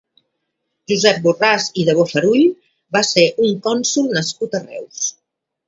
[0.91, 2.47] Josep Borràs i de Bofarull
[2.97, 5.07] va ser un cònsol nascut a Reus.